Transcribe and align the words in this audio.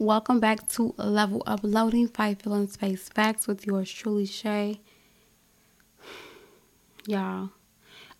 Welcome 0.00 0.40
back 0.40 0.66
to 0.70 0.94
Level 0.96 1.42
Up 1.46 1.60
Loading 1.62 2.08
Fight 2.08 2.40
Feelings 2.40 2.74
Face 2.74 3.10
Facts 3.10 3.46
with 3.46 3.66
yours 3.66 3.92
truly, 3.92 4.24
Shay. 4.24 4.80
Y'all. 7.06 7.50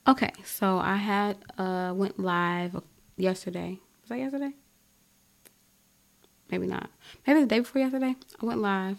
Okay, 0.06 0.30
so 0.44 0.76
I 0.76 0.96
had 0.96 1.38
uh 1.56 1.94
went 1.96 2.20
live 2.20 2.76
yesterday. 3.16 3.78
Was 4.02 4.10
that 4.10 4.18
yesterday? 4.18 4.52
Maybe 6.50 6.66
not. 6.66 6.90
Maybe 7.26 7.40
the 7.40 7.46
day 7.46 7.60
before 7.60 7.80
yesterday. 7.80 8.14
I 8.42 8.44
went 8.44 8.60
live. 8.60 8.98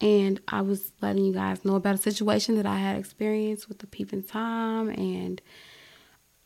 And 0.00 0.40
I 0.48 0.62
was 0.62 0.92
letting 1.02 1.26
you 1.26 1.34
guys 1.34 1.62
know 1.62 1.74
about 1.74 1.96
a 1.96 1.98
situation 1.98 2.56
that 2.56 2.64
I 2.64 2.78
had 2.78 2.96
experienced 2.96 3.68
with 3.68 3.80
the 3.80 3.86
peeping 3.86 4.22
Tom 4.22 4.88
and 4.88 5.42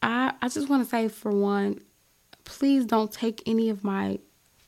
I 0.03 0.35
I 0.43 0.49
just 0.49 0.69
want 0.69 0.83
to 0.83 0.91
say 0.91 1.07
for 1.07 1.31
one, 1.31 1.83
please 2.45 2.85
don't 2.85 3.13
take 3.13 3.43
any 3.47 3.69
of 3.69 3.85
my 3.85 4.19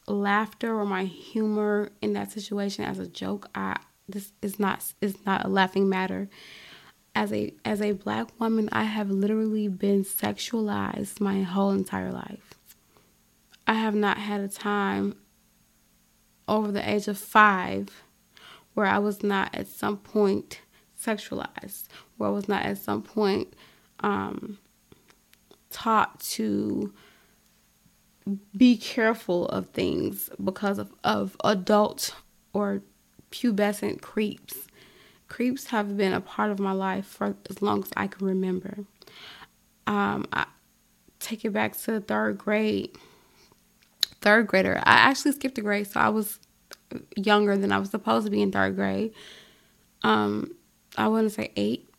laughter 0.07 0.75
or 0.75 0.85
my 0.85 1.05
humor 1.05 1.91
in 2.03 2.12
that 2.12 2.31
situation 2.31 2.85
as 2.85 2.98
a 2.98 3.07
joke. 3.07 3.48
I 3.55 3.79
this 4.09 4.33
is 4.43 4.59
not 4.59 4.85
is 5.01 5.25
not 5.25 5.45
a 5.45 5.48
laughing 5.48 5.89
matter. 5.89 6.29
As 7.15 7.33
a 7.33 7.55
as 7.65 7.81
a 7.81 7.93
black 7.93 8.29
woman, 8.41 8.69
I 8.73 8.84
have 8.84 9.11
literally 9.11 9.69
been 9.69 10.05
sexualized 10.05 11.21
my 11.21 11.43
whole 11.43 11.71
entire 11.71 12.12
life. 12.12 12.55
I 13.67 13.75
have 13.75 13.95
not 13.95 14.19
had 14.19 14.41
a 14.41 14.48
time 14.48 15.17
over 16.47 16.70
the 16.70 16.89
age 16.89 17.09
of 17.09 17.17
5 17.17 18.03
where 18.75 18.87
I 18.87 18.98
was 18.98 19.23
not 19.23 19.55
at 19.55 19.69
some 19.69 19.97
point 19.97 20.61
sexualized, 21.01 21.84
where 22.17 22.29
I 22.29 22.33
was 22.33 22.48
not 22.48 22.65
at 22.65 22.79
some 22.79 23.03
point 23.03 23.55
um, 24.01 24.59
taught 25.70 26.20
to 26.20 26.93
be 28.56 28.77
careful 28.77 29.46
of 29.48 29.66
things 29.70 30.30
because 30.42 30.78
of, 30.78 30.92
of 31.03 31.36
adult 31.44 32.14
or 32.53 32.83
pubescent 33.31 34.00
creeps. 34.00 34.66
Creeps 35.28 35.66
have 35.66 35.97
been 35.97 36.12
a 36.12 36.20
part 36.20 36.50
of 36.50 36.58
my 36.58 36.72
life 36.72 37.06
for 37.06 37.36
as 37.50 37.61
long 37.61 37.83
as 37.83 37.91
I 37.97 38.06
can 38.06 38.27
remember. 38.27 38.78
Um, 39.86 40.27
I 40.33 40.47
take 41.19 41.44
it 41.44 41.53
back 41.53 41.77
to 41.83 42.00
third 42.00 42.39
grade. 42.39 42.97
Third 44.20 44.47
grader. 44.47 44.78
I 44.78 44.94
actually 44.94 45.33
skipped 45.33 45.59
a 45.59 45.62
grade, 45.62 45.86
so 45.86 46.00
I 46.00 46.09
was 46.09 46.38
younger 47.16 47.56
than 47.56 47.72
I 47.72 47.78
was 47.78 47.91
supposed 47.91 48.25
to 48.25 48.31
be 48.31 48.41
in 48.41 48.53
third 48.53 48.77
grade. 48.77 49.12
Um, 50.03 50.55
I 50.97 51.09
want 51.09 51.28
to 51.28 51.31
say 51.31 51.50
eight. 51.56 51.91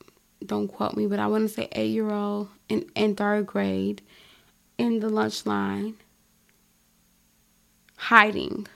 Don't 0.44 0.68
quote 0.68 0.96
me, 0.96 1.06
but 1.06 1.20
I 1.20 1.28
want 1.28 1.48
to 1.48 1.54
say 1.54 1.68
eight 1.72 1.92
year 1.92 2.10
old 2.10 2.50
in, 2.70 2.90
in 2.96 3.16
third 3.16 3.46
grade 3.46 4.02
in 4.78 5.00
the 5.00 5.10
lunch 5.10 5.46
line 5.46 5.96
hiding 7.96 8.68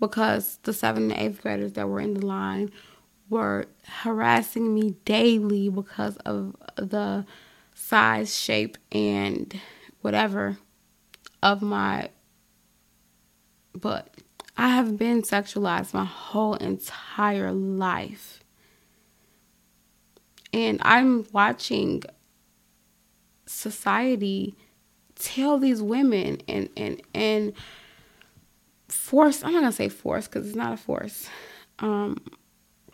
because 0.00 0.58
the 0.64 0.72
seventh 0.72 1.12
and 1.12 1.20
eighth 1.20 1.42
graders 1.42 1.72
that 1.72 1.88
were 1.88 2.00
in 2.00 2.14
the 2.14 2.26
line 2.26 2.70
were 3.30 3.66
harassing 3.86 4.74
me 4.74 4.94
daily 5.04 5.68
because 5.68 6.16
of 6.18 6.54
the 6.76 7.24
size, 7.74 8.38
shape, 8.38 8.76
and 8.92 9.60
whatever 10.02 10.58
of 11.42 11.62
my 11.62 12.08
butt. 13.74 14.14
I 14.56 14.68
have 14.68 14.96
been 14.96 15.22
sexualized 15.22 15.94
my 15.94 16.04
whole 16.04 16.54
entire 16.54 17.52
life. 17.52 18.40
And 20.52 20.78
I'm 20.82 21.26
watching 21.32 22.02
society 23.46 24.54
tell 25.16 25.58
these 25.58 25.82
women 25.82 26.38
and 26.48 26.68
and 26.76 27.00
and 27.14 27.52
force 28.88 29.42
i'm 29.42 29.52
not 29.52 29.60
gonna 29.60 29.72
say 29.72 29.88
force 29.88 30.26
because 30.26 30.46
it's 30.46 30.56
not 30.56 30.72
a 30.72 30.76
force 30.76 31.28
um 31.80 32.16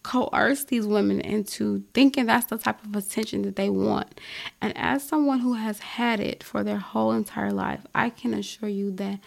coerce 0.03 0.64
these 0.64 0.86
women 0.86 1.20
into 1.20 1.84
thinking 1.92 2.26
that's 2.26 2.47
the 2.47 2.56
type 2.56 2.82
of 2.84 2.97
attention 2.97 3.42
that 3.42 3.56
they 3.56 3.69
want. 3.69 4.19
And 4.60 4.76
as 4.76 5.06
someone 5.06 5.41
who 5.41 5.54
has 5.54 5.78
had 5.80 6.20
it 6.20 6.42
for 6.42 6.64
their 6.64 6.78
whole 6.78 7.12
entire 7.12 7.53
life 7.53 7.84
i 7.94 8.09
can 8.09 8.32
assure 8.34 8.69
you 8.69 8.91
that 8.92 9.20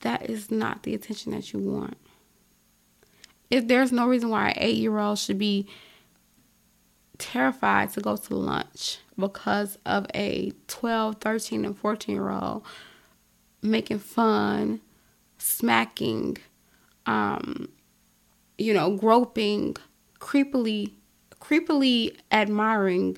that 0.00 0.28
is 0.28 0.50
not 0.50 0.82
the 0.82 0.94
attention 0.94 1.32
that 1.32 1.52
you 1.52 1.58
want. 1.58 1.96
If 3.50 3.66
there's 3.68 3.90
no 3.90 4.06
reason 4.06 4.28
why 4.28 4.50
an 4.50 4.54
eight 4.58 4.76
year 4.76 4.98
old 4.98 5.18
should 5.18 5.38
be 5.38 5.66
terrified 7.18 7.90
to 7.92 8.00
go 8.00 8.16
to 8.16 8.34
lunch 8.34 8.98
because 9.18 9.78
of 9.86 10.06
a 10.14 10.52
12, 10.68 11.16
13, 11.20 11.64
and 11.64 11.78
14 11.78 12.14
year 12.14 12.30
old 12.30 12.64
making 13.62 13.98
fun, 13.98 14.80
smacking, 15.38 16.36
um, 17.06 17.68
you 18.58 18.74
know, 18.74 18.96
groping, 18.96 19.76
creepily, 20.20 20.92
creepily 21.40 22.16
admiring 22.30 23.16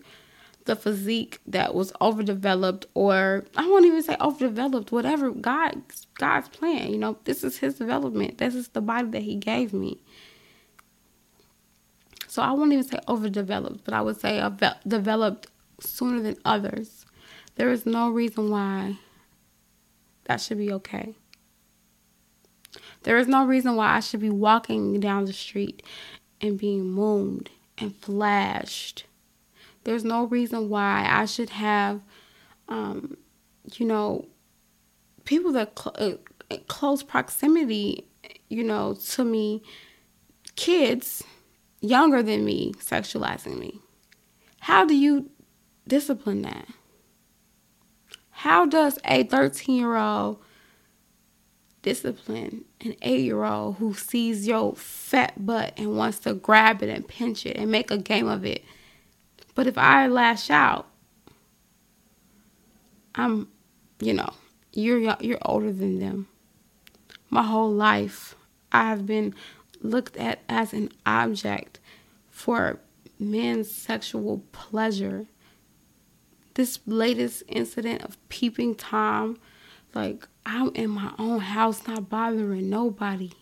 the 0.65 0.77
physique 0.77 1.41
that 1.47 1.75
was 1.75 1.93
overdeveloped 2.01 2.87
or 2.95 3.45
I 3.57 3.67
won't 3.69 3.85
even 3.85 4.03
say 4.03 4.17
overdeveloped, 4.21 4.93
whatever 4.93 5.31
God 5.31 5.83
God's 6.15 6.49
plan, 6.49 6.93
you 6.93 6.99
know, 6.99 7.19
this 7.25 7.45
is 7.45 7.59
his 7.59 7.77
development. 7.77 8.39
This 8.39 8.55
is 8.55 8.69
the 8.69 8.81
body 8.81 9.09
that 9.11 9.23
he 9.23 9.37
gave 9.37 9.73
me. 9.73 10.01
So 12.37 12.43
I 12.43 12.53
won't 12.53 12.71
even 12.71 12.85
say 12.85 12.99
overdeveloped, 13.09 13.83
but 13.83 13.95
I 13.95 14.03
would 14.03 14.21
say 14.21 14.47
developed 14.87 15.47
sooner 15.81 16.21
than 16.21 16.37
others. 16.45 17.07
There 17.55 17.71
is 17.73 17.87
no 17.87 18.11
reason 18.11 18.51
why 18.51 18.99
that 20.25 20.43
should 20.43 20.59
be 20.59 20.71
okay. 20.71 21.15
There 23.05 23.17
is 23.17 23.27
no 23.27 23.47
reason 23.47 23.75
why 23.75 23.97
I 23.97 24.01
should 24.01 24.21
be 24.21 24.29
walking 24.29 25.01
down 25.01 25.25
the 25.25 25.33
street 25.33 25.83
and 26.43 26.59
being 26.59 26.91
mooned 26.91 27.49
and 27.79 27.97
flashed. 27.97 29.07
There's 29.85 30.05
no 30.05 30.25
reason 30.25 30.69
why 30.69 31.09
I 31.11 31.25
should 31.25 31.49
have, 31.49 32.03
um, 32.69 33.17
you 33.77 33.87
know, 33.87 34.27
people 35.25 35.53
that 35.53 35.79
cl- 35.79 36.19
uh, 36.51 36.57
close 36.69 37.03
proximity, 37.03 38.07
you 38.51 38.63
know, 38.63 38.93
to 38.93 39.25
me, 39.25 39.63
kids 40.55 41.23
younger 41.89 42.23
than 42.23 42.45
me 42.45 42.73
sexualizing 42.75 43.59
me. 43.59 43.81
How 44.61 44.85
do 44.85 44.95
you 44.95 45.31
discipline 45.87 46.43
that? 46.43 46.67
How 48.31 48.67
does 48.67 48.99
a 49.05 49.25
13 49.25 49.77
year 49.77 49.97
old 49.97 50.39
discipline 51.83 52.65
an 52.81 52.97
8 53.01 53.21
year 53.21 53.45
old 53.45 53.77
who 53.77 53.95
sees 53.95 54.47
your 54.47 54.75
fat 54.75 55.47
butt 55.47 55.73
and 55.77 55.97
wants 55.97 56.19
to 56.21 56.35
grab 56.35 56.83
it 56.83 56.89
and 56.89 57.07
pinch 57.07 57.47
it 57.47 57.57
and 57.57 57.71
make 57.71 57.91
a 57.91 57.99
game 57.99 58.29
of 58.29 58.45
it? 58.45 58.65
But 59.55 59.67
if 59.67 59.79
I 59.79 60.07
lash 60.07 60.51
out, 60.51 60.87
I'm, 63.15 63.49
you 64.01 64.13
know, 64.13 64.35
you're 64.73 65.17
you're 65.21 65.39
older 65.43 65.73
than 65.73 65.99
them. 65.99 66.29
My 67.31 67.43
whole 67.43 67.73
life, 67.73 68.35
I 68.71 68.91
have 68.91 69.07
been 69.07 69.35
looked 69.91 70.17
at 70.17 70.41
as 70.49 70.73
an 70.73 70.91
object 71.05 71.81
for 72.31 72.81
men's 73.19 73.71
sexual 73.71 74.45
pleasure. 74.53 75.27
This 76.55 76.81
latest 76.87 77.43
incident 77.49 78.03
of 78.03 78.17
peeping 78.29 78.75
Tom, 78.75 79.39
like 79.95 80.27
I'm 80.45 80.71
in 80.75 80.91
my 80.91 81.13
own 81.19 81.41
house, 81.41 81.87
not 81.87 82.09
bothering 82.09 82.71
nobody. 82.71 83.33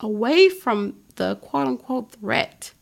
Away 0.00 0.48
from 0.48 0.96
the 1.16 1.36
quote 1.36 1.66
unquote 1.66 2.12
threat, 2.12 2.72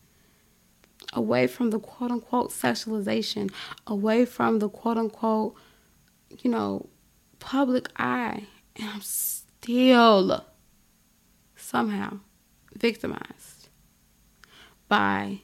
away 1.12 1.46
from 1.46 1.70
the 1.70 1.78
quote 1.78 2.10
unquote 2.10 2.50
sexualization, 2.50 3.50
away 3.86 4.24
from 4.24 4.58
the 4.58 4.68
quote 4.68 4.98
unquote, 4.98 5.56
you 6.42 6.50
know, 6.50 6.88
public 7.38 7.88
eye. 7.96 8.44
And 8.76 8.90
I'm 8.90 9.00
still 9.00 10.44
somehow 11.66 12.20
victimized 12.74 13.68
by 14.88 15.40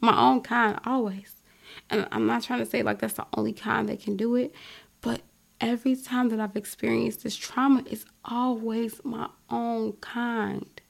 my 0.00 0.16
own 0.16 0.40
kind 0.40 0.78
always. 0.84 1.42
And 1.88 2.06
I'm 2.12 2.26
not 2.26 2.42
trying 2.42 2.60
to 2.60 2.66
say 2.66 2.82
like 2.82 3.00
that's 3.00 3.14
the 3.14 3.26
only 3.36 3.52
kind 3.52 3.88
that 3.88 4.00
can 4.00 4.16
do 4.16 4.36
it, 4.36 4.54
but 5.00 5.22
every 5.60 5.96
time 5.96 6.28
that 6.30 6.40
I've 6.40 6.56
experienced 6.56 7.22
this 7.22 7.36
trauma, 7.36 7.82
it's 7.86 8.04
always 8.24 9.00
my 9.04 9.28
own 9.50 9.94
kind. 9.94 10.80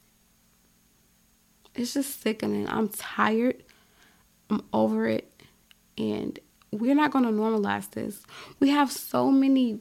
It's 1.74 1.94
just 1.94 2.20
sickening. 2.20 2.68
I'm 2.68 2.88
tired. 2.88 3.62
I'm 4.50 4.62
over 4.72 5.06
it. 5.06 5.32
And 5.96 6.38
we're 6.72 6.94
not 6.94 7.10
going 7.10 7.24
to 7.24 7.30
normalize 7.30 7.90
this. 7.90 8.22
We 8.58 8.70
have 8.70 8.92
so 8.92 9.30
many 9.30 9.80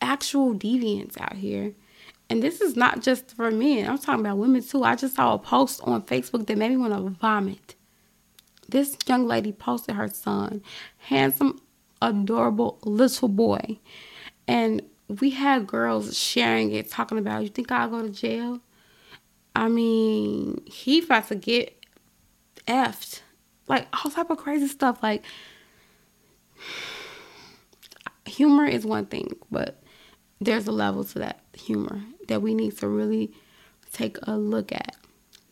actual 0.00 0.54
deviants 0.54 1.20
out 1.20 1.34
here 1.34 1.74
and 2.30 2.42
this 2.42 2.60
is 2.60 2.76
not 2.76 3.02
just 3.02 3.36
for 3.36 3.50
men, 3.50 3.88
I'm 3.88 3.98
talking 3.98 4.24
about 4.24 4.38
women 4.38 4.62
too. 4.62 4.82
I 4.82 4.96
just 4.96 5.16
saw 5.16 5.34
a 5.34 5.38
post 5.38 5.80
on 5.84 6.02
Facebook 6.02 6.46
that 6.46 6.56
made 6.56 6.70
me 6.70 6.76
want 6.76 6.94
to 6.94 7.10
vomit. 7.20 7.74
This 8.68 8.96
young 9.06 9.26
lady 9.26 9.52
posted 9.52 9.94
her 9.94 10.08
son, 10.08 10.62
handsome 10.96 11.60
adorable 12.00 12.78
little 12.84 13.28
boy. 13.28 13.78
And 14.48 14.82
we 15.20 15.30
had 15.30 15.66
girls 15.66 16.16
sharing 16.16 16.72
it, 16.72 16.90
talking 16.90 17.18
about, 17.18 17.42
you 17.42 17.50
think 17.50 17.70
I'll 17.70 17.90
go 17.90 18.02
to 18.02 18.08
jail? 18.08 18.60
I 19.54 19.68
mean, 19.68 20.62
he 20.66 21.02
about 21.02 21.28
to 21.28 21.34
get 21.34 21.78
effed. 22.66 23.20
Like 23.68 23.86
all 23.92 24.10
type 24.10 24.30
of 24.30 24.38
crazy 24.38 24.68
stuff. 24.68 25.02
Like 25.02 25.24
humor 28.26 28.64
is 28.64 28.86
one 28.86 29.06
thing, 29.06 29.36
but 29.50 29.82
there's 30.40 30.66
a 30.66 30.72
level 30.72 31.04
to 31.04 31.18
that 31.20 31.40
humor 31.54 32.02
that 32.28 32.42
we 32.42 32.54
need 32.54 32.76
to 32.78 32.88
really 32.88 33.32
take 33.92 34.18
a 34.22 34.36
look 34.36 34.72
at. 34.72 34.96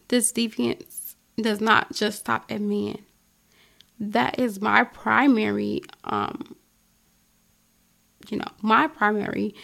This 0.08 0.32
deviance 0.32 1.14
does 1.40 1.60
not 1.60 1.92
just 1.92 2.20
stop 2.20 2.50
at 2.50 2.60
men. 2.60 2.98
That 3.98 4.38
is 4.38 4.60
my 4.60 4.84
primary 4.84 5.82
um 6.04 6.56
you 8.28 8.38
know, 8.38 8.48
my 8.60 8.86
primary 8.86 9.54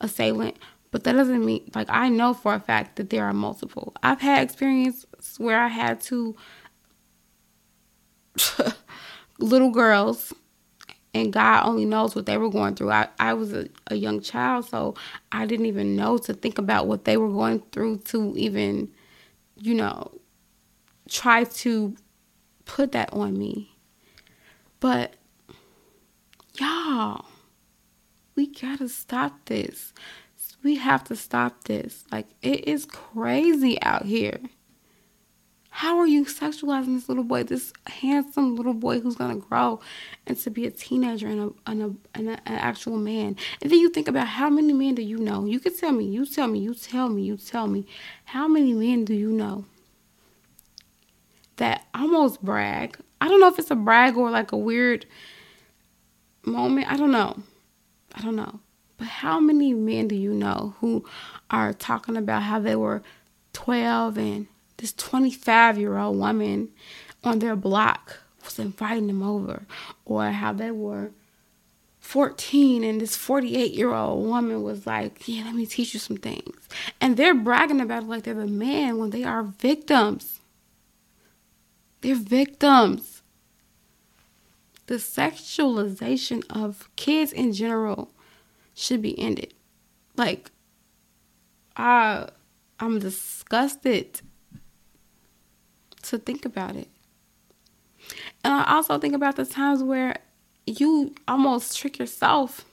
assailant, 0.00 0.56
but 0.90 1.04
that 1.04 1.12
doesn't 1.12 1.44
mean 1.44 1.70
like 1.74 1.88
I 1.90 2.08
know 2.08 2.34
for 2.34 2.54
a 2.54 2.60
fact 2.60 2.96
that 2.96 3.10
there 3.10 3.24
are 3.24 3.32
multiple. 3.32 3.94
I've 4.02 4.20
had 4.20 4.42
experience 4.42 5.06
where 5.38 5.60
I 5.60 5.68
had 5.68 6.00
to 6.02 6.36
little 9.38 9.70
girls 9.70 10.32
and 11.14 11.32
God 11.32 11.66
only 11.66 11.84
knows 11.84 12.14
what 12.14 12.26
they 12.26 12.36
were 12.36 12.50
going 12.50 12.74
through. 12.74 12.90
I, 12.90 13.08
I 13.18 13.34
was 13.34 13.52
a, 13.52 13.68
a 13.88 13.94
young 13.94 14.20
child, 14.20 14.66
so 14.66 14.94
I 15.32 15.46
didn't 15.46 15.66
even 15.66 15.96
know 15.96 16.18
to 16.18 16.34
think 16.34 16.58
about 16.58 16.86
what 16.86 17.04
they 17.04 17.16
were 17.16 17.30
going 17.30 17.60
through 17.72 17.98
to 18.06 18.34
even, 18.36 18.90
you 19.56 19.74
know, 19.74 20.12
try 21.08 21.44
to 21.44 21.96
put 22.64 22.92
that 22.92 23.12
on 23.12 23.38
me. 23.38 23.74
But 24.80 25.14
y'all, 26.60 27.24
we 28.36 28.46
gotta 28.46 28.88
stop 28.88 29.46
this. 29.46 29.92
We 30.62 30.76
have 30.76 31.04
to 31.04 31.16
stop 31.16 31.64
this. 31.64 32.04
Like, 32.12 32.26
it 32.42 32.68
is 32.68 32.84
crazy 32.84 33.80
out 33.82 34.04
here. 34.04 34.38
How 35.78 35.96
are 36.00 36.08
you 36.08 36.24
sexualizing 36.24 36.96
this 36.96 37.08
little 37.08 37.22
boy, 37.22 37.44
this 37.44 37.72
handsome 37.86 38.56
little 38.56 38.74
boy 38.74 38.98
who's 38.98 39.14
gonna 39.14 39.36
grow 39.36 39.78
and 40.26 40.36
to 40.38 40.50
be 40.50 40.66
a 40.66 40.72
teenager 40.72 41.28
and, 41.28 41.40
a, 41.40 41.70
and, 41.70 41.82
a, 41.82 42.18
and 42.18 42.28
a, 42.30 42.32
an 42.32 42.58
actual 42.58 42.96
man? 42.96 43.36
And 43.62 43.70
then 43.70 43.78
you 43.78 43.88
think 43.88 44.08
about 44.08 44.26
how 44.26 44.50
many 44.50 44.72
men 44.72 44.96
do 44.96 45.02
you 45.02 45.18
know? 45.18 45.44
You 45.44 45.60
can 45.60 45.76
tell 45.76 45.92
me, 45.92 46.04
you 46.06 46.26
tell 46.26 46.48
me, 46.48 46.58
you 46.58 46.74
tell 46.74 47.08
me, 47.08 47.22
you 47.22 47.36
tell 47.36 47.68
me. 47.68 47.86
How 48.24 48.48
many 48.48 48.72
men 48.72 49.04
do 49.04 49.14
you 49.14 49.30
know 49.30 49.66
that 51.58 51.86
almost 51.94 52.42
brag? 52.42 52.98
I 53.20 53.28
don't 53.28 53.38
know 53.38 53.46
if 53.46 53.60
it's 53.60 53.70
a 53.70 53.76
brag 53.76 54.16
or 54.16 54.32
like 54.32 54.50
a 54.50 54.56
weird 54.56 55.06
moment. 56.44 56.90
I 56.90 56.96
don't 56.96 57.12
know. 57.12 57.40
I 58.16 58.20
don't 58.22 58.34
know. 58.34 58.58
But 58.96 59.06
how 59.06 59.38
many 59.38 59.74
men 59.74 60.08
do 60.08 60.16
you 60.16 60.34
know 60.34 60.74
who 60.80 61.04
are 61.52 61.72
talking 61.72 62.16
about 62.16 62.42
how 62.42 62.58
they 62.58 62.74
were 62.74 63.00
12 63.52 64.18
and 64.18 64.48
this 64.78 64.92
25 64.94 65.78
year 65.78 65.96
old 65.96 66.18
woman 66.18 66.70
on 67.22 67.38
their 67.38 67.56
block 67.56 68.18
was 68.44 68.58
inviting 68.58 69.06
them 69.06 69.22
over? 69.22 69.62
Or 70.04 70.30
how 70.30 70.52
they 70.52 70.70
were 70.70 71.10
14 72.00 72.82
and 72.82 73.00
this 73.00 73.16
48 73.16 73.72
year 73.72 73.92
old 73.92 74.26
woman 74.26 74.62
was 74.62 74.86
like, 74.86 75.28
Yeah, 75.28 75.44
let 75.44 75.54
me 75.54 75.66
teach 75.66 75.94
you 75.94 76.00
some 76.00 76.16
things. 76.16 76.68
And 77.00 77.16
they're 77.16 77.34
bragging 77.34 77.80
about 77.80 78.04
it 78.04 78.08
like 78.08 78.22
they're 78.24 78.34
the 78.34 78.46
man 78.46 78.98
when 78.98 79.10
they 79.10 79.24
are 79.24 79.42
victims. 79.42 80.40
They're 82.00 82.14
victims 82.14 83.18
the 84.88 84.94
sexualization 84.94 86.42
of 86.48 86.88
kids 86.96 87.30
in 87.32 87.52
general 87.52 88.10
should 88.74 89.02
be 89.02 89.18
ended. 89.18 89.52
Like, 90.16 90.50
I, 91.76 92.30
I'm 92.80 92.98
disgusted 92.98 94.22
to 96.02 96.18
think 96.18 96.44
about 96.44 96.76
it. 96.76 96.88
And 98.44 98.54
I 98.54 98.74
also 98.74 98.98
think 98.98 99.14
about 99.14 99.36
the 99.36 99.44
times 99.44 99.82
where 99.82 100.16
you 100.66 101.14
almost 101.26 101.76
trick 101.76 101.98
yourself. 101.98 102.64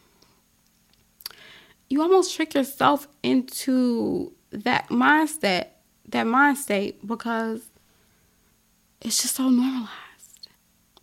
You 1.90 2.02
almost 2.02 2.36
trick 2.36 2.54
yourself 2.54 3.08
into 3.24 4.34
that 4.52 4.90
mindset, 4.90 5.68
that 6.10 6.26
mind 6.26 6.58
state, 6.58 7.06
because 7.06 7.70
it's 9.02 9.22
just 9.22 9.36
so 9.36 9.50
normalized. 9.50 9.90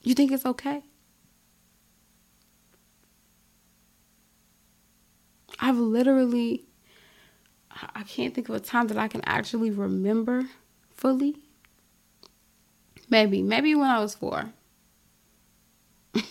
You 0.03 0.15
think 0.15 0.33
it's 0.33 0.47
okay. 0.47 0.83
I've 5.61 5.79
literally, 5.79 6.65
I 7.95 8.03
can't 8.03 8.35
think 8.35 8.49
of 8.49 8.57
a 8.57 8.61
time 8.61 8.89
that 8.89 8.99
I 8.99 9.07
can 9.07 9.21
actually 9.25 9.71
remember 9.71 10.47
fully. 10.91 11.37
Maybe, 13.11 13.43
maybe 13.43 13.75
when 13.75 13.91
I 13.91 13.99
was 13.99 14.15
four. 14.15 14.53
and 16.15 16.25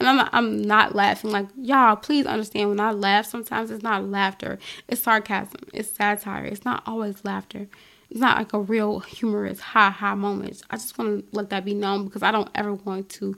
I'm 0.00 0.16
not, 0.16 0.30
I'm 0.32 0.62
not 0.62 0.94
laughing. 0.94 1.30
Like 1.30 1.46
y'all, 1.56 1.96
please 1.96 2.26
understand. 2.26 2.70
When 2.70 2.80
I 2.80 2.92
laugh, 2.92 3.26
sometimes 3.26 3.70
it's 3.70 3.82
not 3.82 4.04
laughter. 4.04 4.58
It's 4.88 5.02
sarcasm. 5.02 5.60
It's 5.72 5.90
satire. 5.90 6.44
It's 6.44 6.64
not 6.64 6.82
always 6.86 7.24
laughter. 7.24 7.68
It's 8.10 8.20
not 8.20 8.38
like 8.38 8.52
a 8.52 8.60
real 8.60 9.00
humorous 9.00 9.60
ha 9.60 9.90
ha 9.90 10.14
moment. 10.14 10.62
I 10.70 10.76
just 10.76 10.96
want 10.96 11.30
to 11.30 11.36
let 11.36 11.50
that 11.50 11.64
be 11.64 11.74
known 11.74 12.04
because 12.04 12.22
I 12.22 12.30
don't 12.30 12.50
ever 12.54 12.74
want 12.74 13.08
to 13.10 13.36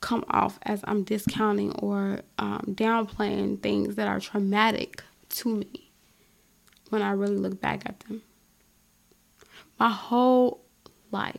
come 0.00 0.24
off 0.30 0.58
as 0.62 0.80
I'm 0.84 1.02
discounting 1.02 1.72
or 1.72 2.20
um, 2.38 2.62
downplaying 2.68 3.62
things 3.62 3.96
that 3.96 4.08
are 4.08 4.20
traumatic 4.20 5.02
to 5.30 5.56
me 5.56 5.90
when 6.90 7.02
I 7.02 7.12
really 7.12 7.36
look 7.36 7.60
back 7.60 7.82
at 7.86 8.00
them. 8.00 8.22
My 9.78 9.90
whole 9.90 10.64
life, 11.10 11.36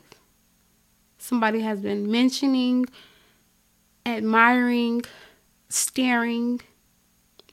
somebody 1.20 1.62
has 1.62 1.82
been 1.82 2.10
mentioning, 2.10 2.88
admiring, 4.06 5.04
staring 5.70 6.62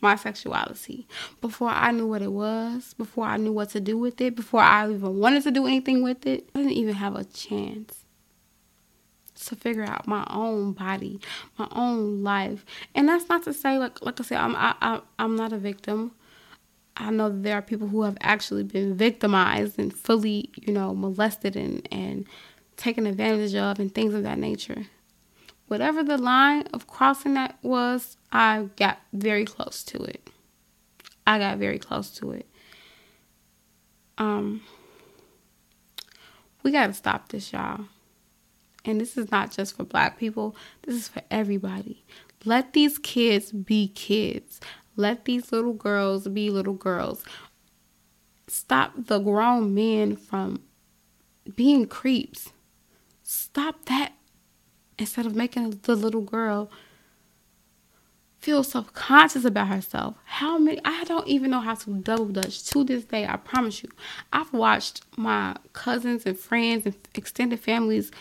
my 0.00 0.16
sexuality 0.16 1.06
before 1.40 1.68
I 1.68 1.90
knew 1.90 2.06
what 2.06 2.22
it 2.22 2.32
was, 2.32 2.94
before 2.94 3.24
I 3.24 3.36
knew 3.36 3.52
what 3.52 3.70
to 3.70 3.80
do 3.80 3.98
with 3.98 4.20
it, 4.20 4.34
before 4.36 4.60
I 4.60 4.90
even 4.90 5.18
wanted 5.18 5.42
to 5.44 5.50
do 5.50 5.66
anything 5.66 6.02
with 6.02 6.26
it. 6.26 6.48
I 6.54 6.58
didn't 6.60 6.72
even 6.72 6.94
have 6.94 7.16
a 7.16 7.24
chance 7.24 8.04
to 9.46 9.56
figure 9.56 9.84
out 9.84 10.06
my 10.06 10.26
own 10.30 10.72
body, 10.72 11.20
my 11.58 11.68
own 11.72 12.22
life. 12.22 12.64
And 12.94 13.08
that's 13.08 13.28
not 13.28 13.42
to 13.44 13.52
say 13.52 13.78
like 13.78 14.02
like 14.04 14.20
I 14.20 14.22
said, 14.22 14.38
I'm 14.38 14.56
I, 14.56 14.74
I 14.80 15.00
I'm 15.18 15.36
not 15.36 15.52
a 15.52 15.58
victim. 15.58 16.12
I 16.96 17.10
know 17.10 17.28
there 17.28 17.56
are 17.56 17.62
people 17.62 17.88
who 17.88 18.02
have 18.02 18.16
actually 18.22 18.62
been 18.62 18.94
victimized 18.94 19.78
and 19.78 19.92
fully, 19.92 20.50
you 20.56 20.72
know, 20.72 20.94
molested 20.94 21.54
and, 21.54 21.86
and 21.92 22.26
taken 22.76 23.06
advantage 23.06 23.54
of 23.54 23.78
and 23.78 23.94
things 23.94 24.14
of 24.14 24.22
that 24.22 24.38
nature. 24.38 24.86
Whatever 25.68 26.02
the 26.02 26.18
line 26.18 26.62
of 26.72 26.86
crossing 26.86 27.34
that 27.34 27.58
was, 27.62 28.16
I 28.30 28.68
got 28.76 28.98
very 29.12 29.44
close 29.44 29.82
to 29.84 30.02
it. 30.02 30.30
I 31.26 31.38
got 31.38 31.58
very 31.58 31.78
close 31.78 32.10
to 32.18 32.32
it. 32.32 32.46
Um 34.18 34.62
we 36.66 36.72
got 36.72 36.88
to 36.88 36.94
stop 36.94 37.28
this, 37.28 37.52
y'all. 37.52 37.84
And 38.84 39.00
this 39.00 39.16
is 39.16 39.30
not 39.30 39.52
just 39.52 39.76
for 39.76 39.84
black 39.84 40.18
people, 40.18 40.56
this 40.82 40.96
is 40.96 41.06
for 41.06 41.22
everybody. 41.30 42.04
Let 42.44 42.72
these 42.72 42.98
kids 42.98 43.52
be 43.52 43.86
kids. 43.86 44.60
Let 44.96 45.26
these 45.26 45.52
little 45.52 45.74
girls 45.74 46.26
be 46.26 46.50
little 46.50 46.74
girls. 46.74 47.24
Stop 48.48 48.94
the 48.96 49.20
grown 49.20 49.74
men 49.74 50.16
from 50.16 50.62
being 51.54 51.86
creeps. 51.86 52.50
Stop 53.28 53.86
that 53.86 54.12
instead 55.00 55.26
of 55.26 55.34
making 55.34 55.80
the 55.82 55.96
little 55.96 56.20
girl 56.20 56.70
feel 58.38 58.62
self-conscious 58.62 59.44
about 59.44 59.66
herself. 59.66 60.14
How 60.26 60.58
many 60.58 60.80
I 60.84 61.02
don't 61.02 61.26
even 61.26 61.50
know 61.50 61.58
how 61.58 61.74
to 61.74 61.90
double 61.94 62.26
dutch 62.26 62.62
to 62.66 62.84
this 62.84 63.04
day, 63.04 63.26
I 63.26 63.36
promise 63.36 63.82
you. 63.82 63.90
I've 64.32 64.52
watched 64.52 65.02
my 65.16 65.56
cousins 65.72 66.24
and 66.24 66.38
friends 66.38 66.86
and 66.86 66.94
extended 67.16 67.58
families 67.58 68.12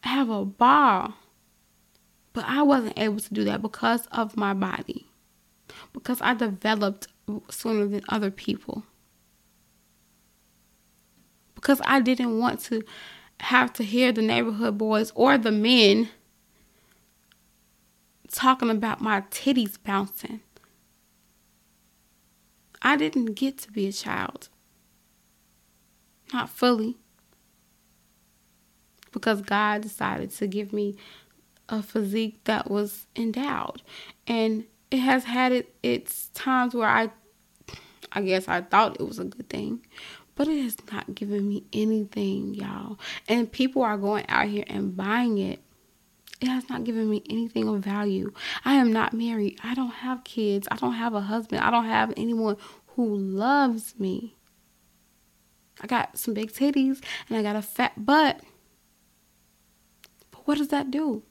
have 0.00 0.30
a 0.30 0.46
ball. 0.46 1.12
But 2.32 2.46
I 2.46 2.62
wasn't 2.62 2.98
able 2.98 3.20
to 3.20 3.34
do 3.34 3.44
that 3.44 3.60
because 3.60 4.06
of 4.10 4.38
my 4.38 4.54
body. 4.54 5.06
Because 5.92 6.22
I 6.22 6.32
developed 6.32 7.08
sooner 7.50 7.86
than 7.86 8.00
other 8.08 8.30
people. 8.30 8.84
Because 11.54 11.82
I 11.84 12.00
didn't 12.00 12.38
want 12.38 12.60
to 12.60 12.82
have 13.40 13.72
to 13.74 13.84
hear 13.84 14.12
the 14.12 14.22
neighborhood 14.22 14.78
boys 14.78 15.12
or 15.14 15.38
the 15.38 15.52
men 15.52 16.08
talking 18.30 18.70
about 18.70 19.00
my 19.00 19.22
titties 19.22 19.76
bouncing. 19.82 20.40
I 22.82 22.96
didn't 22.96 23.34
get 23.34 23.58
to 23.58 23.72
be 23.72 23.86
a 23.86 23.92
child. 23.92 24.48
Not 26.32 26.48
fully 26.48 26.96
because 29.12 29.40
God 29.40 29.80
decided 29.80 30.30
to 30.32 30.46
give 30.46 30.72
me 30.72 30.96
a 31.68 31.82
physique 31.82 32.38
that 32.44 32.70
was 32.70 33.06
endowed. 33.16 33.82
And 34.26 34.64
it 34.90 34.98
has 34.98 35.24
had 35.24 35.52
it, 35.52 35.74
its 35.82 36.28
times 36.34 36.74
where 36.74 36.88
I, 36.88 37.10
I 38.12 38.22
guess 38.22 38.46
I 38.48 38.60
thought 38.60 39.00
it 39.00 39.06
was 39.06 39.18
a 39.18 39.24
good 39.24 39.48
thing, 39.48 39.86
but 40.36 40.46
it 40.46 40.62
has 40.62 40.76
not 40.92 41.14
given 41.14 41.48
me 41.48 41.64
anything, 41.72 42.54
y'all. 42.54 42.98
And 43.26 43.50
people 43.50 43.82
are 43.82 43.96
going 43.96 44.26
out 44.28 44.46
here 44.46 44.64
and 44.68 44.96
buying 44.96 45.38
it. 45.38 45.60
It 46.40 46.48
has 46.48 46.68
not 46.68 46.84
given 46.84 47.08
me 47.08 47.22
anything 47.30 47.66
of 47.66 47.82
value. 47.82 48.32
I 48.64 48.74
am 48.74 48.92
not 48.92 49.14
married. 49.14 49.58
I 49.64 49.74
don't 49.74 49.88
have 49.88 50.22
kids. 50.22 50.68
I 50.70 50.76
don't 50.76 50.92
have 50.92 51.14
a 51.14 51.22
husband. 51.22 51.62
I 51.62 51.70
don't 51.70 51.86
have 51.86 52.12
anyone 52.16 52.58
who 52.88 53.16
loves 53.16 53.98
me. 53.98 54.36
I 55.80 55.86
got 55.86 56.18
some 56.18 56.34
big 56.34 56.52
titties 56.52 57.02
and 57.28 57.38
I 57.38 57.42
got 57.42 57.56
a 57.56 57.62
fat 57.62 58.04
butt. 58.04 58.40
But 60.30 60.46
what 60.46 60.58
does 60.58 60.68
that 60.68 60.90
do? 60.90 61.22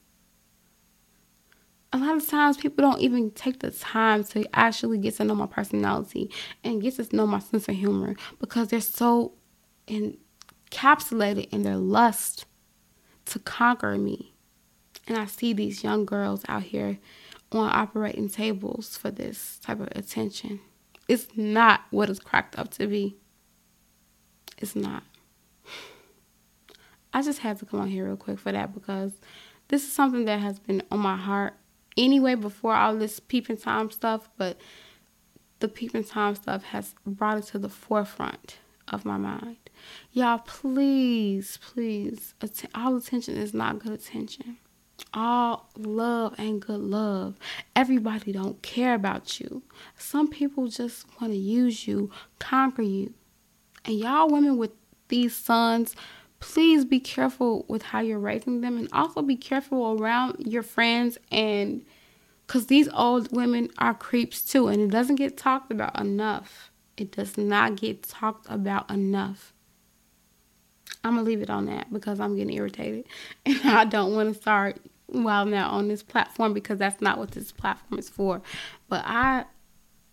A 1.95 1.97
lot 1.97 2.17
of 2.17 2.27
times 2.27 2.57
people 2.57 2.81
don't 2.81 2.99
even 2.99 3.31
take 3.31 3.59
the 3.59 3.71
time 3.71 4.25
to 4.25 4.45
actually 4.53 4.97
get 4.97 5.15
to 5.15 5.23
know 5.23 5.33
my 5.33 5.45
personality 5.45 6.29
and 6.61 6.81
get 6.81 6.95
to 6.95 7.15
know 7.15 7.25
my 7.25 7.39
sense 7.39 7.69
of 7.69 7.75
humor 7.75 8.15
because 8.37 8.67
they're 8.67 8.81
so 8.81 9.31
encapsulated 9.87 11.47
in 11.53 11.63
their 11.63 11.77
lust 11.77 12.45
to 13.23 13.39
conquer 13.39 13.97
me. 13.97 14.33
And 15.07 15.17
I 15.17 15.25
see 15.25 15.53
these 15.53 15.85
young 15.85 16.05
girls 16.05 16.43
out 16.49 16.63
here 16.63 16.97
on 17.53 17.69
operating 17.73 18.27
tables 18.27 18.97
for 18.97 19.09
this 19.09 19.57
type 19.59 19.79
of 19.79 19.87
attention. 19.95 20.59
It's 21.07 21.27
not 21.37 21.81
what 21.91 22.09
it's 22.09 22.19
cracked 22.19 22.59
up 22.59 22.71
to 22.71 22.87
be. 22.87 23.15
It's 24.57 24.75
not. 24.75 25.03
I 27.13 27.21
just 27.21 27.39
had 27.39 27.57
to 27.59 27.65
come 27.65 27.79
on 27.79 27.87
here 27.87 28.05
real 28.05 28.17
quick 28.17 28.39
for 28.39 28.51
that 28.51 28.73
because 28.73 29.13
this 29.69 29.83
is 29.83 29.93
something 29.93 30.25
that 30.25 30.41
has 30.41 30.59
been 30.59 30.83
on 30.91 30.99
my 30.99 31.15
heart 31.15 31.53
anyway 31.97 32.35
before 32.35 32.75
all 32.75 32.95
this 32.95 33.19
peeping 33.19 33.57
tom 33.57 33.91
stuff, 33.91 34.29
but 34.37 34.57
the 35.59 35.67
peeping 35.67 36.03
tom 36.03 36.35
stuff 36.35 36.63
has 36.63 36.95
brought 37.05 37.37
it 37.37 37.45
to 37.45 37.59
the 37.59 37.69
forefront 37.69 38.57
of 38.87 39.05
my 39.05 39.17
mind. 39.17 39.57
Y'all, 40.11 40.39
please, 40.39 41.57
please, 41.61 42.33
att- 42.41 42.65
all 42.73 42.95
attention 42.95 43.35
is 43.35 43.53
not 43.53 43.79
good 43.79 43.93
attention. 43.93 44.57
All 45.13 45.69
love 45.77 46.35
and 46.37 46.61
good 46.61 46.79
love. 46.79 47.35
Everybody 47.75 48.31
don't 48.31 48.61
care 48.61 48.93
about 48.93 49.39
you. 49.39 49.63
Some 49.97 50.29
people 50.29 50.67
just 50.67 51.05
want 51.19 51.33
to 51.33 51.37
use 51.39 51.87
you, 51.87 52.11
conquer 52.39 52.81
you. 52.81 53.13
And 53.83 53.99
y'all 53.99 54.29
women 54.29 54.57
with 54.57 54.71
these 55.09 55.35
sons, 55.35 55.95
please 56.45 56.85
be 56.85 56.99
careful 56.99 57.65
with 57.67 57.81
how 57.81 57.99
you're 57.99 58.19
raising 58.19 58.61
them 58.61 58.77
and 58.77 58.87
also 58.93 59.23
be 59.23 59.35
careful 59.35 59.99
around 59.99 60.35
your 60.45 60.61
friends 60.61 61.17
and 61.31 61.83
because 62.45 62.67
these 62.67 62.87
old 62.89 63.35
women 63.35 63.67
are 63.79 63.95
creeps 63.95 64.43
too 64.43 64.67
and 64.67 64.79
it 64.79 64.91
doesn't 64.91 65.15
get 65.15 65.37
talked 65.37 65.71
about 65.71 65.99
enough. 65.99 66.69
It 66.97 67.11
does 67.11 67.35
not 67.35 67.77
get 67.77 68.03
talked 68.03 68.45
about 68.47 68.91
enough. 68.91 69.53
I'm 71.03 71.15
gonna 71.15 71.23
leave 71.23 71.41
it 71.41 71.49
on 71.49 71.65
that 71.65 71.91
because 71.91 72.19
i'm 72.19 72.35
getting 72.35 72.55
irritated 72.55 73.05
and 73.45 73.59
i 73.65 73.83
don't 73.83 74.15
want 74.15 74.33
to 74.33 74.39
start 74.39 74.77
while 75.07 75.45
now 75.45 75.69
on 75.69 75.87
this 75.87 76.03
platform 76.03 76.53
because 76.53 76.77
that's 76.77 77.01
not 77.01 77.17
what 77.17 77.31
this 77.31 77.51
platform 77.51 77.97
is 77.99 78.07
for. 78.07 78.41
But 78.87 79.03
i 79.05 79.45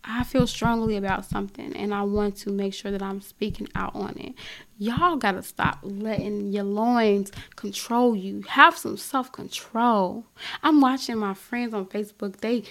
I 0.04 0.24
feel 0.24 0.46
strongly 0.46 0.96
about 0.96 1.24
something 1.24 1.74
and 1.76 1.94
I 1.94 2.02
want 2.02 2.36
to 2.38 2.50
make 2.50 2.74
sure 2.74 2.90
that 2.90 3.02
I'm 3.02 3.20
speaking 3.20 3.68
out 3.74 3.94
on 3.94 4.18
it. 4.18 4.34
Y'all 4.76 5.16
got 5.16 5.32
to 5.32 5.42
stop 5.42 5.78
letting 5.82 6.48
your 6.48 6.64
loins 6.64 7.30
control 7.54 8.16
you. 8.16 8.42
Have 8.48 8.76
some 8.76 8.96
self-control. 8.96 10.26
I'm 10.62 10.80
watching 10.80 11.18
my 11.18 11.34
friends 11.34 11.72
on 11.72 11.86
Facebook. 11.86 12.38
They 12.38 12.64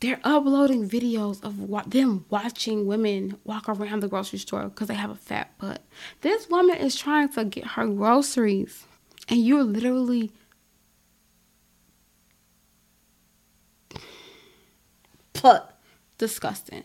they're 0.00 0.20
uploading 0.24 0.88
videos 0.88 1.44
of 1.44 1.60
what 1.60 1.92
them 1.92 2.24
watching 2.28 2.86
women 2.86 3.38
walk 3.44 3.68
around 3.68 4.00
the 4.00 4.08
grocery 4.08 4.40
store 4.40 4.64
because 4.64 4.88
they 4.88 4.94
have 4.94 5.10
a 5.10 5.14
fat 5.14 5.56
butt. 5.58 5.80
This 6.22 6.48
woman 6.48 6.76
is 6.76 6.96
trying 6.96 7.28
to 7.34 7.44
get 7.44 7.64
her 7.64 7.86
groceries 7.86 8.84
and 9.28 9.44
you're 9.44 9.62
literally 9.62 10.32
put 15.34 15.62
disgusting. 16.22 16.84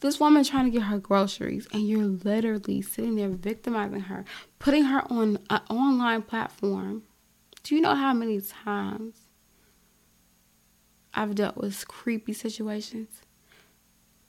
This 0.00 0.20
woman 0.20 0.44
trying 0.44 0.66
to 0.66 0.70
get 0.70 0.88
her 0.88 0.98
groceries, 0.98 1.66
and 1.72 1.88
you're 1.88 2.04
literally 2.04 2.82
sitting 2.82 3.16
there 3.16 3.30
victimizing 3.30 4.00
her, 4.00 4.26
putting 4.58 4.84
her 4.84 5.10
on 5.10 5.38
an 5.48 5.62
online 5.70 6.20
platform. 6.20 7.04
Do 7.62 7.74
you 7.74 7.80
know 7.80 7.94
how 7.94 8.12
many 8.12 8.42
times 8.42 9.14
I've 11.14 11.34
dealt 11.34 11.56
with 11.56 11.88
creepy 11.88 12.34
situations? 12.34 13.22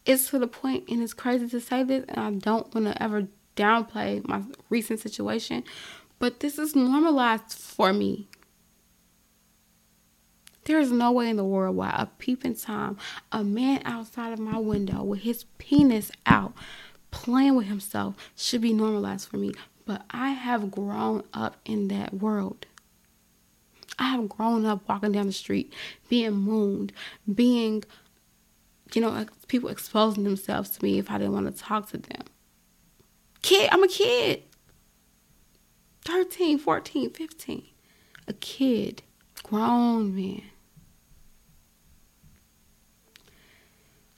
It's 0.05 0.29
to 0.29 0.39
the 0.39 0.47
point, 0.47 0.85
and 0.87 1.03
it's 1.03 1.13
crazy 1.13 1.49
to 1.49 1.59
say 1.59 1.83
this, 1.83 2.05
and 2.07 2.17
I 2.17 2.31
don't 2.31 2.73
want 2.73 2.87
to 2.87 3.03
ever 3.03 3.27
downplay 3.57 4.25
my 4.25 4.43
recent 4.69 5.01
situation, 5.01 5.65
but 6.17 6.39
this 6.39 6.57
is 6.57 6.77
normalized 6.77 7.51
for 7.51 7.91
me. 7.91 8.29
There 10.67 10.81
is 10.81 10.91
no 10.91 11.13
way 11.13 11.29
in 11.29 11.37
the 11.37 11.45
world 11.45 11.77
why 11.77 11.95
a 11.97 12.07
peeping 12.07 12.55
Tom, 12.55 12.97
a 13.31 13.41
man 13.41 13.81
outside 13.85 14.33
of 14.33 14.39
my 14.39 14.59
window 14.59 15.01
with 15.01 15.21
his 15.21 15.45
penis 15.57 16.11
out, 16.25 16.51
playing 17.09 17.55
with 17.55 17.67
himself, 17.67 18.15
should 18.35 18.59
be 18.59 18.73
normalized 18.73 19.29
for 19.29 19.37
me. 19.37 19.53
But 19.85 20.03
I 20.09 20.31
have 20.31 20.69
grown 20.69 21.23
up 21.33 21.55
in 21.63 21.87
that 21.87 22.15
world. 22.15 22.65
I 23.97 24.09
have 24.09 24.27
grown 24.27 24.65
up 24.65 24.81
walking 24.89 25.13
down 25.13 25.27
the 25.27 25.31
street, 25.31 25.71
being 26.09 26.33
mooned, 26.33 26.91
being, 27.33 27.85
you 28.93 28.99
know, 28.99 29.25
people 29.47 29.69
exposing 29.69 30.25
themselves 30.25 30.69
to 30.71 30.83
me 30.83 30.99
if 30.99 31.09
I 31.09 31.17
didn't 31.17 31.31
want 31.31 31.45
to 31.45 31.63
talk 31.63 31.87
to 31.91 31.97
them. 31.97 32.23
Kid, 33.41 33.69
I'm 33.71 33.83
a 33.83 33.87
kid. 33.87 34.43
13, 36.03 36.59
14, 36.59 37.11
15. 37.11 37.63
A 38.27 38.33
kid. 38.33 39.03
Grown 39.43 40.13
man. 40.13 40.41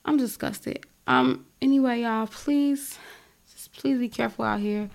I'm 0.09 0.17
disgusted. 0.17 0.87
Um. 1.05 1.45
Anyway, 1.61 2.01
y'all, 2.01 2.25
please, 2.25 2.97
just 3.53 3.71
please 3.73 3.99
be 3.99 4.09
careful 4.09 4.43
out 4.43 4.59
here. 4.59 4.89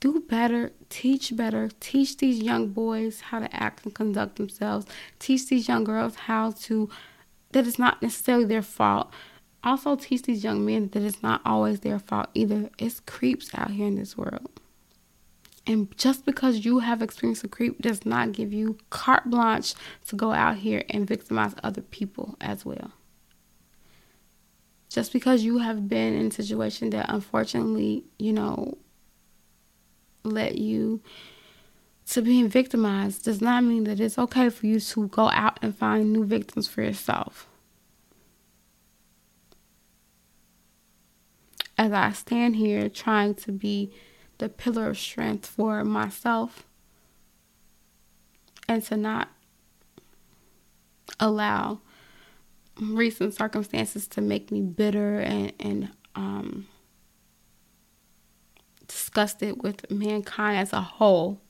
Do 0.00 0.20
better. 0.20 0.72
Teach 0.90 1.34
better. 1.34 1.70
Teach 1.80 2.18
these 2.18 2.42
young 2.42 2.68
boys 2.68 3.22
how 3.22 3.38
to 3.38 3.56
act 3.56 3.86
and 3.86 3.94
conduct 3.94 4.36
themselves. 4.36 4.84
Teach 5.18 5.46
these 5.46 5.66
young 5.66 5.82
girls 5.82 6.14
how 6.14 6.50
to. 6.64 6.90
That 7.52 7.66
it's 7.66 7.78
not 7.78 8.02
necessarily 8.02 8.44
their 8.44 8.60
fault. 8.60 9.10
Also, 9.64 9.96
teach 9.96 10.24
these 10.24 10.44
young 10.44 10.66
men 10.66 10.90
that 10.92 11.02
it's 11.02 11.22
not 11.22 11.40
always 11.46 11.80
their 11.80 11.98
fault 11.98 12.28
either. 12.34 12.68
It's 12.76 13.00
creeps 13.00 13.54
out 13.54 13.70
here 13.70 13.86
in 13.86 13.94
this 13.94 14.14
world. 14.18 14.50
And 15.66 15.96
just 15.96 16.26
because 16.26 16.66
you 16.66 16.80
have 16.80 17.00
experienced 17.00 17.44
a 17.44 17.48
creep 17.48 17.80
does 17.80 18.04
not 18.04 18.32
give 18.32 18.52
you 18.52 18.76
carte 18.90 19.30
blanche 19.30 19.74
to 20.08 20.16
go 20.16 20.32
out 20.32 20.58
here 20.58 20.84
and 20.90 21.08
victimize 21.08 21.54
other 21.62 21.80
people 21.80 22.36
as 22.42 22.66
well 22.66 22.92
just 24.90 25.12
because 25.12 25.44
you 25.44 25.58
have 25.58 25.88
been 25.88 26.14
in 26.14 26.26
a 26.26 26.30
situation 26.32 26.90
that 26.90 27.06
unfortunately, 27.08 28.04
you 28.18 28.32
know, 28.32 28.76
let 30.24 30.58
you 30.58 31.00
to 32.06 32.20
being 32.20 32.48
victimized 32.48 33.24
does 33.24 33.40
not 33.40 33.62
mean 33.62 33.84
that 33.84 34.00
it's 34.00 34.18
okay 34.18 34.50
for 34.50 34.66
you 34.66 34.80
to 34.80 35.06
go 35.08 35.30
out 35.30 35.60
and 35.62 35.76
find 35.76 36.12
new 36.12 36.24
victims 36.24 36.66
for 36.66 36.82
yourself. 36.82 37.46
As 41.78 41.92
I 41.92 42.10
stand 42.10 42.56
here 42.56 42.88
trying 42.88 43.36
to 43.36 43.52
be 43.52 43.92
the 44.38 44.48
pillar 44.48 44.88
of 44.88 44.98
strength 44.98 45.46
for 45.46 45.84
myself 45.84 46.66
and 48.68 48.82
to 48.84 48.96
not 48.96 49.28
allow 51.20 51.80
recent 52.80 53.34
circumstances 53.34 54.06
to 54.08 54.20
make 54.20 54.50
me 54.50 54.60
bitter 54.62 55.20
and, 55.20 55.52
and 55.60 55.90
um, 56.14 56.66
disgusted 58.86 59.62
with 59.62 59.90
mankind 59.90 60.58
as 60.58 60.72
a 60.72 60.80
whole. 60.80 61.40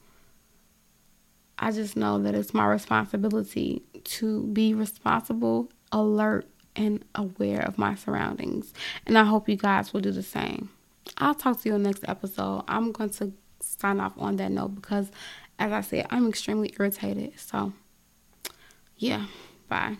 I 1.59 1.73
just 1.73 1.97
know 1.97 2.19
that 2.23 2.35
it's 2.35 2.55
my 2.55 2.67
responsibility 2.67 3.83
to 4.05 4.45
be 4.47 4.73
responsible, 4.75 5.71
alert, 5.93 6.47
and 6.75 7.05
aware 7.15 7.61
of 7.61 7.77
my 7.77 7.95
surroundings. 7.95 8.73
And 9.07 9.19
I 9.19 9.25
hope 9.25 9.49
you 9.49 9.57
guys 9.57 9.93
will 9.93 10.01
do 10.01 10.11
the 10.11 10.23
same. 10.23 10.71
I'll 11.19 11.35
talk 11.35 11.61
to 11.61 11.69
you 11.69 11.75
in 11.75 11.83
the 11.83 11.89
next 11.91 12.05
episode. 12.09 12.65
I'm 12.67 12.93
going 12.93 13.11
to 13.11 13.33
sign 13.61 14.01
off 14.01 14.15
on 14.17 14.37
that 14.37 14.51
note 14.51 14.77
because, 14.77 15.11
as 15.59 15.73
I 15.73 15.81
said, 15.83 16.07
I'm 16.11 16.29
extremely 16.29 16.75
irritated. 16.79 17.39
So, 17.39 17.73
yeah, 18.97 19.27
bye. 19.69 19.97